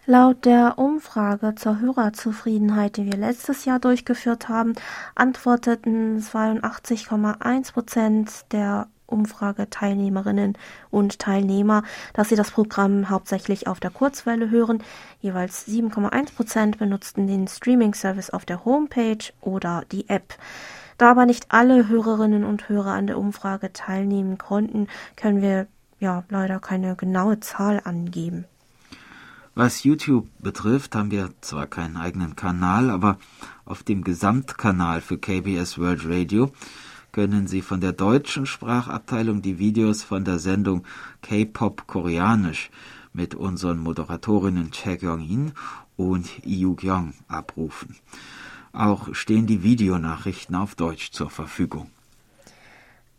[0.04, 4.74] Laut der Umfrage zur Hörerzufriedenheit, die wir letztes Jahr durchgeführt haben,
[5.14, 10.58] antworteten 82,1 Prozent der Umfrageteilnehmerinnen
[10.90, 14.82] und Teilnehmer, dass sie das Programm hauptsächlich auf der Kurzwelle hören.
[15.20, 20.34] Jeweils 7,1 Prozent benutzten den Streaming-Service auf der Homepage oder die App.
[20.98, 25.68] Da aber nicht alle Hörerinnen und Hörer an der Umfrage teilnehmen konnten, können wir
[26.00, 28.46] ja leider keine genaue Zahl angeben.
[29.54, 33.18] Was YouTube betrifft, haben wir zwar keinen eigenen Kanal, aber
[33.66, 36.52] auf dem Gesamtkanal für KBS World Radio
[37.12, 40.84] können Sie von der deutschen Sprachabteilung die Videos von der Sendung
[41.20, 42.70] K-Pop Koreanisch
[43.12, 45.52] mit unseren Moderatorinnen Chae Kyung-in
[45.96, 47.96] und Yu Kyung abrufen.
[48.72, 51.90] Auch stehen die Videonachrichten auf Deutsch zur Verfügung.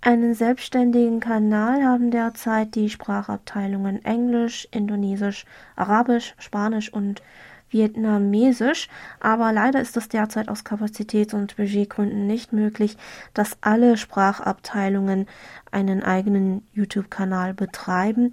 [0.05, 5.45] Einen selbstständigen Kanal haben derzeit die Sprachabteilungen Englisch, Indonesisch,
[5.77, 7.23] Arabisch, Spanisch und
[7.69, 8.89] Vietnamesisch,
[9.21, 12.97] aber leider ist es derzeit aus Kapazitäts- und Budgetgründen nicht möglich,
[13.33, 15.25] dass alle Sprachabteilungen
[15.71, 18.31] einen eigenen YouTube-Kanal betreiben.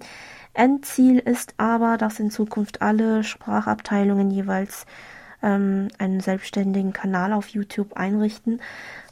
[0.53, 4.85] Endziel ist aber, dass in Zukunft alle Sprachabteilungen jeweils
[5.41, 8.61] ähm, einen selbstständigen Kanal auf YouTube einrichten.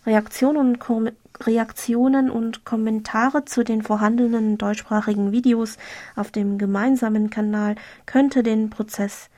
[0.05, 5.77] Reaktionen und, Reaktionen und Kommentare zu den vorhandenen deutschsprachigen Videos
[6.15, 7.75] auf dem gemeinsamen Kanal
[8.05, 9.29] könnte den Prozess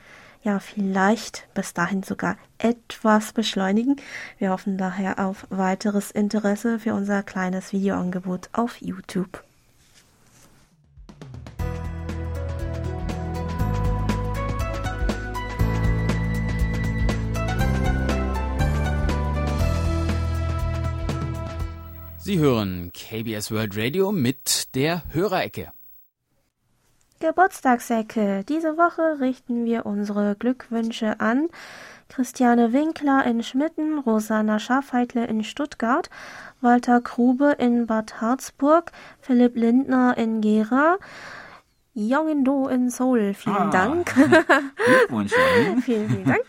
[0.44, 3.98] ja vielleicht bis dahin sogar etwas beschleunigen.
[4.38, 9.44] Wir hoffen daher auf weiteres Interesse für unser kleines Videoangebot auf YouTube.
[22.24, 25.72] Sie hören KBS World Radio mit der Hörerecke.
[27.20, 28.44] Geburtstagsecke.
[28.48, 31.50] Diese Woche richten wir unsere Glückwünsche an
[32.10, 36.12] Christiane Winkler in Schmitten, Rosanna Schafheitle in Stuttgart,
[36.62, 41.00] Walter Grube in Bad Harzburg, Philipp Lindner in Gera,
[41.96, 43.34] Do in Seoul.
[43.34, 44.14] Vielen ah, Dank.
[44.86, 45.34] Glückwunsch.
[45.34, 46.44] vielen, vielen Dank.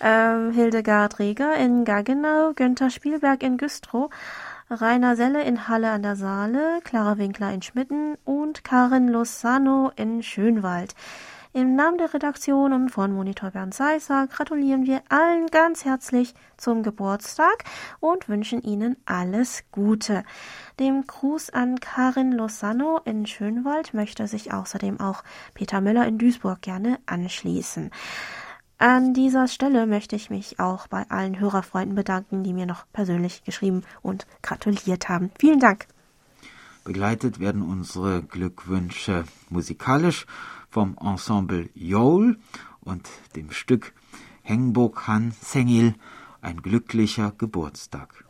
[0.00, 4.10] Ähm, Hildegard Reger in Gaggenau, Günther Spielberg in Güstrow,
[4.70, 10.22] Rainer Selle in Halle an der Saale, Clara Winkler in Schmitten und Karin Lozano in
[10.22, 10.94] Schönwald.
[11.54, 16.82] Im Namen der Redaktion und von Monitor Bernd Seisser gratulieren wir allen ganz herzlich zum
[16.82, 17.64] Geburtstag
[18.00, 20.22] und wünschen Ihnen alles Gute.
[20.78, 26.60] Dem Gruß an Karin Lozano in Schönwald möchte sich außerdem auch Peter Müller in Duisburg
[26.60, 27.90] gerne anschließen.
[28.80, 33.42] An dieser Stelle möchte ich mich auch bei allen Hörerfreunden bedanken, die mir noch persönlich
[33.42, 35.32] geschrieben und gratuliert haben.
[35.40, 35.88] Vielen Dank.
[36.84, 40.26] Begleitet werden unsere Glückwünsche musikalisch
[40.70, 42.38] vom Ensemble Jol
[42.80, 43.94] und dem Stück
[44.42, 45.94] Hengbok Han Sengil,
[46.40, 48.27] ein glücklicher Geburtstag.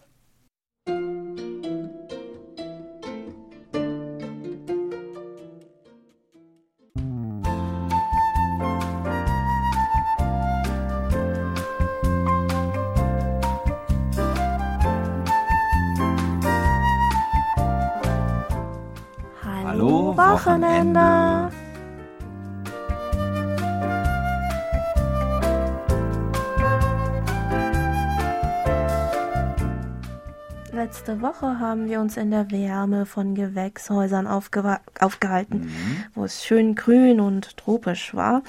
[31.08, 36.04] Letzte Woche haben wir uns in der Wärme von Gewächshäusern aufgehalten, mhm.
[36.14, 38.42] wo es schön grün und tropisch war.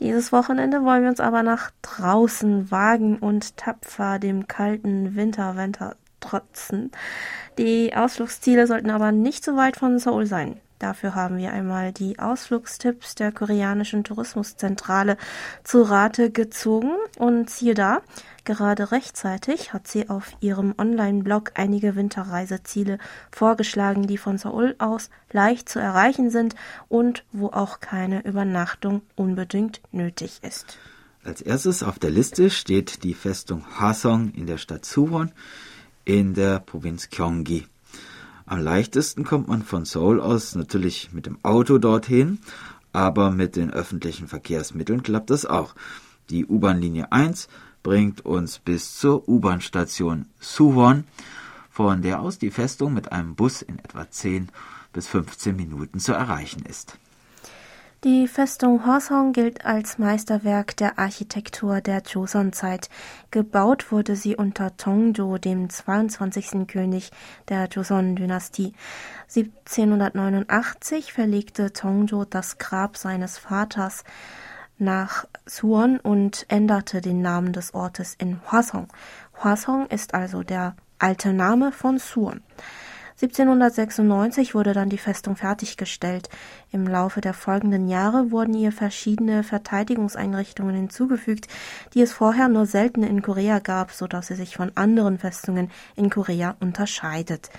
[0.00, 6.92] Dieses Wochenende wollen wir uns aber nach draußen wagen und tapfer dem kalten Winterwetter trotzen.
[7.56, 10.60] Die Ausflugsziele sollten aber nicht so weit von Seoul sein.
[10.78, 15.16] Dafür haben wir einmal die Ausflugstipps der koreanischen Tourismuszentrale
[15.62, 18.02] zu Rate gezogen und siehe da,
[18.44, 22.98] gerade rechtzeitig hat sie auf ihrem Online-Blog einige Winterreiseziele
[23.30, 26.54] vorgeschlagen, die von Seoul aus leicht zu erreichen sind
[26.88, 30.78] und wo auch keine Übernachtung unbedingt nötig ist.
[31.24, 35.32] Als erstes auf der Liste steht die Festung Hwasong in der Stadt Suwon
[36.04, 37.66] in der Provinz Gyeonggi.
[38.46, 42.38] Am leichtesten kommt man von Seoul aus natürlich mit dem Auto dorthin,
[42.92, 45.74] aber mit den öffentlichen Verkehrsmitteln klappt das auch.
[46.28, 47.48] Die U-Bahn-Linie 1
[47.82, 51.04] bringt uns bis zur U-Bahn-Station Suwon,
[51.70, 54.50] von der aus die Festung mit einem Bus in etwa 10
[54.92, 56.98] bis 15 Minuten zu erreichen ist.
[58.04, 62.90] Die Festung Hwasong gilt als Meisterwerk der Architektur der Joseon-Zeit.
[63.30, 66.66] Gebaut wurde sie unter Tongjo, dem 22.
[66.68, 67.12] König
[67.48, 68.74] der Joseon-Dynastie.
[69.34, 74.04] 1789 verlegte Tongjo das Grab seines Vaters
[74.76, 78.88] nach Suwon und änderte den Namen des Ortes in Hwasong.
[79.42, 82.42] Hwasong ist also der alte Name von Suwon.
[83.22, 86.28] 1796 wurde dann die Festung fertiggestellt.
[86.72, 91.46] Im Laufe der folgenden Jahre wurden ihr verschiedene Verteidigungseinrichtungen hinzugefügt,
[91.94, 95.70] die es vorher nur selten in Korea gab, so dass sie sich von anderen Festungen
[95.94, 97.50] in Korea unterscheidet.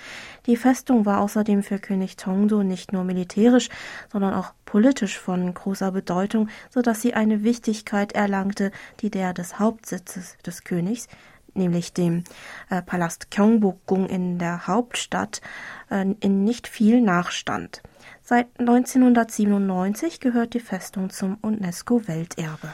[0.46, 3.70] Die Festung war außerdem für König Tongdo nicht nur militärisch,
[4.12, 9.58] sondern auch politisch von großer Bedeutung, so dass sie eine Wichtigkeit erlangte, die der des
[9.58, 11.08] Hauptsitzes des Königs
[11.56, 12.24] nämlich dem
[12.70, 15.42] äh, Palast Gyeongbokgung in der Hauptstadt,
[15.90, 17.82] äh, in nicht viel Nachstand.
[18.24, 22.74] Seit 1997 gehört die Festung zum UNESCO-Welterbe.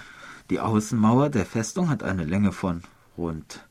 [0.50, 2.84] Die Außenmauer der Festung hat eine Länge von
[3.18, 3.66] rund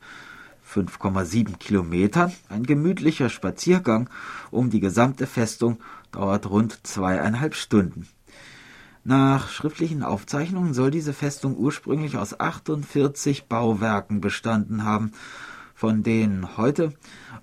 [0.67, 2.33] 5,7 Kilometern.
[2.49, 4.09] Ein gemütlicher Spaziergang
[4.51, 5.79] um die gesamte Festung
[6.11, 8.07] dauert rund zweieinhalb Stunden.
[9.03, 15.11] Nach schriftlichen Aufzeichnungen soll diese Festung ursprünglich aus 48 Bauwerken bestanden haben,
[15.73, 16.93] von denen heute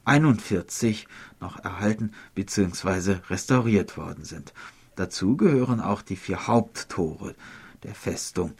[0.04, 1.09] 41
[1.40, 3.16] noch erhalten bzw.
[3.28, 4.52] restauriert worden sind.
[4.94, 7.34] Dazu gehören auch die vier Haupttore
[7.82, 8.52] der Festung.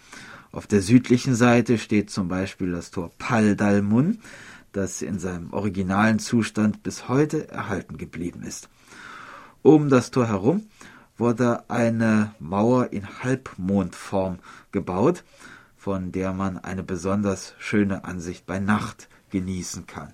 [0.51, 4.19] Auf der südlichen Seite steht zum Beispiel das Tor Paldalmun,
[4.73, 8.69] das in seinem originalen Zustand bis heute erhalten geblieben ist.
[9.63, 10.67] Um das Tor herum
[11.19, 14.39] wurde eine Mauer in Halbmondform
[14.73, 15.25] gebaut,
[15.77, 20.13] von der man eine besonders schöne Ansicht bei Nacht genießen kann.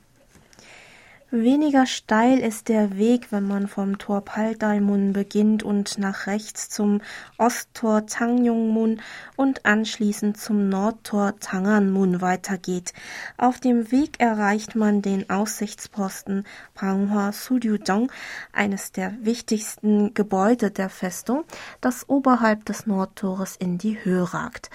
[1.37, 7.01] Weniger steil ist der Weg, wenn man vom Tor Paldalmun beginnt und nach rechts zum
[7.39, 9.01] Osttor Tangyongmun
[9.35, 12.93] und anschließend zum Nordtor Tanganmun weitergeht.
[13.37, 18.13] Auf dem Weg erreicht man den Aussichtsposten Panghua Suryudong,
[18.53, 21.43] eines der wichtigsten Gebäude der Festung,
[21.81, 24.71] das oberhalb des Nordtores in die Höhe ragt.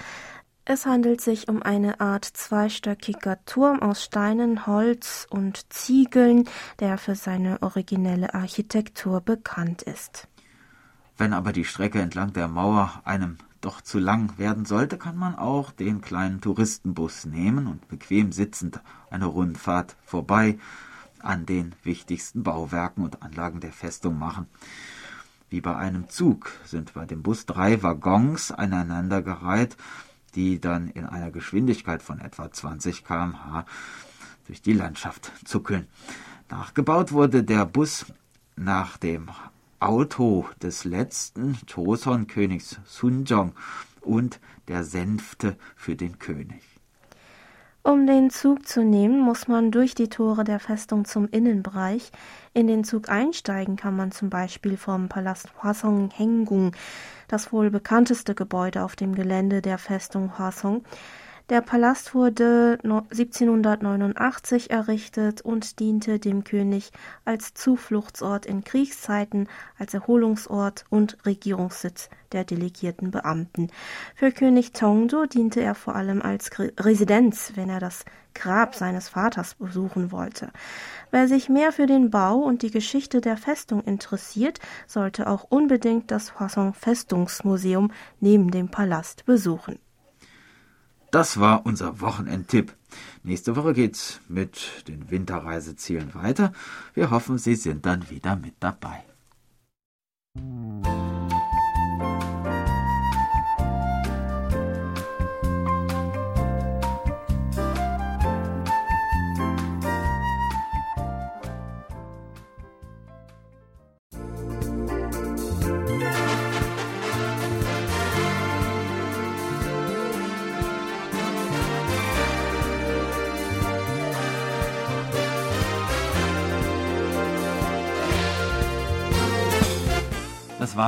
[0.72, 6.48] Es handelt sich um eine Art zweistöckiger Turm aus Steinen, Holz und Ziegeln,
[6.78, 10.28] der für seine originelle Architektur bekannt ist.
[11.18, 15.34] Wenn aber die Strecke entlang der Mauer einem doch zu lang werden sollte, kann man
[15.34, 18.78] auch den kleinen Touristenbus nehmen und bequem sitzend
[19.10, 20.56] eine Rundfahrt vorbei
[21.18, 24.46] an den wichtigsten Bauwerken und Anlagen der Festung machen.
[25.48, 29.76] Wie bei einem Zug sind bei dem Bus drei Waggons aneinandergereiht,
[30.34, 33.64] die dann in einer Geschwindigkeit von etwa 20 km/h
[34.46, 35.86] durch die Landschaft zuckeln.
[36.48, 38.06] Nachgebaut wurde der Bus
[38.56, 39.30] nach dem
[39.78, 43.52] Auto des letzten Joseon-Königs Sunjong
[44.00, 46.69] und der Sänfte für den König.
[47.82, 52.12] Um den Zug zu nehmen, muss man durch die Tore der Festung zum Innenbereich.
[52.52, 56.72] In den Zug einsteigen kann man zum Beispiel vom Palast Hwasong Hengung,
[57.26, 60.84] das wohl bekannteste Gebäude auf dem Gelände der Festung Hwasong.
[61.50, 66.92] Der Palast wurde 1789 errichtet und diente dem König
[67.24, 73.66] als Zufluchtsort in Kriegszeiten, als Erholungsort und Regierungssitz der delegierten Beamten.
[74.14, 79.56] Für König Tongdo diente er vor allem als Residenz, wenn er das Grab seines Vaters
[79.56, 80.52] besuchen wollte.
[81.10, 86.12] Wer sich mehr für den Bau und die Geschichte der Festung interessiert, sollte auch unbedingt
[86.12, 87.90] das Hwasong Festungsmuseum
[88.20, 89.80] neben dem Palast besuchen.
[91.10, 92.74] Das war unser Wochenendtipp.
[93.22, 96.52] Nächste Woche geht's mit den Winterreisezielen weiter.
[96.94, 99.04] Wir hoffen, Sie sind dann wieder mit dabei.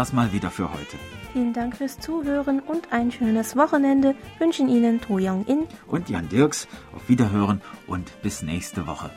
[0.02, 0.96] War's mal wieder für heute.
[1.32, 6.28] Vielen Dank fürs Zuhören und ein schönes Wochenende wünschen Ihnen To Young In und Jan
[6.28, 6.66] Dirks.
[6.92, 9.10] Auf Wiederhören und bis nächste Woche.